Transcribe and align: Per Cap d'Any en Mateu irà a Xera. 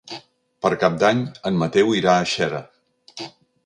Per 0.65 0.71
Cap 0.85 0.95
d'Any 1.03 1.21
en 1.51 1.61
Mateu 1.65 1.95
irà 2.01 2.19
a 2.19 2.27
Xera. 2.37 2.67